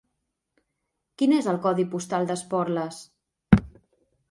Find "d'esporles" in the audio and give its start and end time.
2.33-3.01